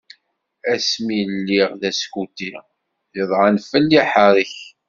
[0.73, 2.51] Asmi lliɣ d askuti,
[3.13, 4.55] qeḍɛen fell-i aḥerrek.